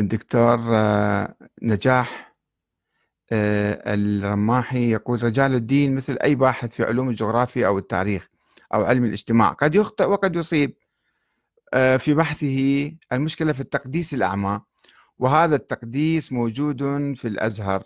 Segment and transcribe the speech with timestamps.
[0.00, 2.34] الدكتور آه، نجاح
[3.32, 8.28] آه، الرماحي يقول رجال الدين مثل أي باحث في علوم الجغرافيا أو التاريخ
[8.74, 10.76] أو علم الاجتماع قد يخطئ وقد يصيب.
[11.74, 14.60] آه، في بحثه المشكلة في التقديس الأعمى
[15.18, 16.82] وهذا التقديس موجود
[17.16, 17.82] في الأزهر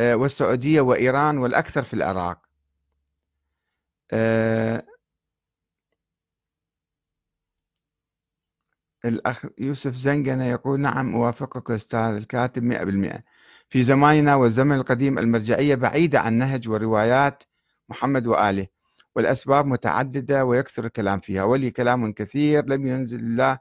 [0.00, 2.38] والسعودية وإيران والأكثر في العراق.
[9.04, 13.22] الأخ يوسف زنقنة يقول نعم أوافقك أستاذ الكاتب مئة بالمئة.
[13.68, 17.42] في زماننا والزمن القديم المرجعية بعيدة عن نهج وروايات
[17.88, 18.66] محمد وآله
[19.14, 23.58] والأسباب متعددة ويكثر الكلام فيها ولي كلام كثير لم ينزل الله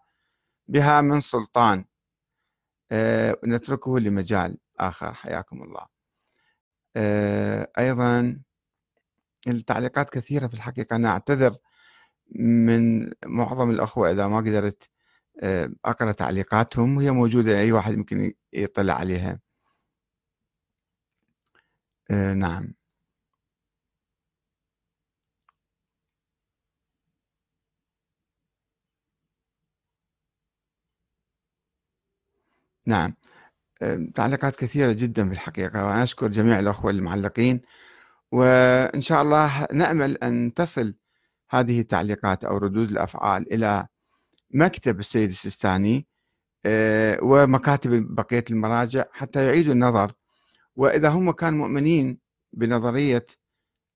[0.68, 1.86] بها من سلطان.
[2.92, 5.14] أه نتركه لمجال آخر.
[5.14, 5.86] حياكم الله.
[6.96, 8.40] أه أيضا
[9.48, 10.96] التعليقات كثيرة في الحقيقة.
[10.96, 11.56] أنا أعتذر
[12.36, 14.91] من معظم الأخوة إذا ما قدرت
[15.42, 19.40] آه، أقرأ تعليقاتهم وهي موجودة أي واحد يمكن يطلع عليها.
[22.12, 22.74] آه، نعم.
[32.86, 33.16] نعم.
[33.82, 37.62] آه، تعليقات كثيرة جدا في الحقيقة وأنا أشكر جميع الأخوة المعلقين
[38.32, 40.96] وإن شاء الله نأمل أن تصل
[41.52, 43.88] هذه التعليقات أو ردود الأفعال إلى
[44.54, 46.08] مكتب السيد السيستاني
[46.66, 50.14] آه، ومكاتب بقية المراجع حتى يعيدوا النظر.
[50.76, 52.18] وإذا هم كانوا مؤمنين
[52.54, 53.26] بنظرية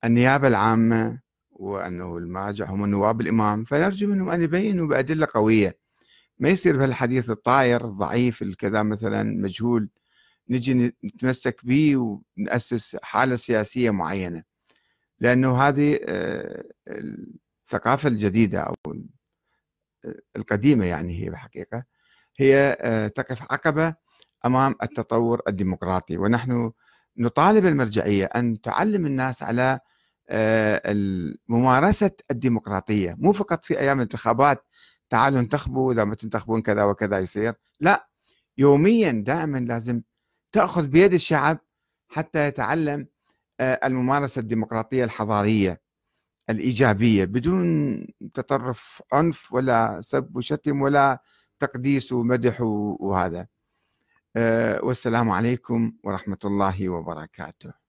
[0.04, 5.78] النيابة العامة وأنه المراجع هم نواب الإمام فنرجو منهم أن يبينوا بأدلة قوية.
[6.40, 9.90] ما يصير بهالحديث الطاير الضعيف الكذا مثلا مجهول
[10.50, 11.98] نجي نتمسك به
[12.38, 14.44] ونأسس حالة سياسية معينة.
[15.20, 16.64] لأنه هذه آه،
[17.68, 18.76] الثقافة الجديدة أو
[20.36, 21.84] القديمة يعني هي بحقيقة
[22.38, 23.96] هي آه، تقف عقبة
[24.46, 26.18] أمام التطور الديمقراطي.
[26.18, 26.72] ونحن
[27.18, 29.80] نطالب المرجعية أن تعلم الناس على
[30.30, 30.82] آه،
[31.48, 33.16] ممارسة الديمقراطية.
[33.20, 34.66] مو فقط في أيام الانتخابات
[35.10, 37.54] تعالوا انتخبوا إذا ما تنتخبون كذا وكذا يصير.
[37.80, 38.10] لا
[38.58, 40.02] يوميا دائما لازم
[40.52, 41.60] تأخذ بيد الشعب
[42.08, 43.08] حتى يتعلم
[43.60, 45.85] آه، الممارسة الديمقراطية الحضارية.
[46.50, 47.98] الإيجابية بدون
[48.34, 51.22] تطرف عنف ولا سب وشتم ولا
[51.60, 53.48] تقديس ومدح وهذا.
[54.36, 57.85] أه، والسلام عليكم ورحمة الله وبركاته.